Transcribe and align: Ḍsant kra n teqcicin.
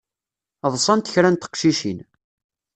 Ḍsant 0.73 1.11
kra 1.13 1.29
n 1.31 1.35
teqcicin. 1.37 1.99